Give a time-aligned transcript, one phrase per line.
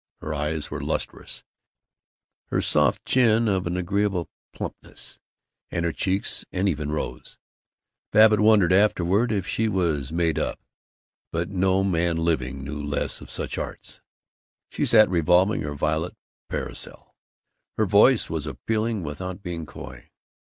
[0.21, 1.43] Her eyes were lustrous,
[2.47, 5.19] her soft chin of an agreeable plumpness,
[5.69, 7.37] and her cheeks an even rose.
[8.11, 10.59] Babbitt wondered afterward if she was made up,
[11.31, 14.01] but no man living knew less of such arts.
[14.71, 16.15] She sat revolving her violet
[16.49, 17.13] parasol.
[17.77, 20.09] Her voice was appealing without being coy.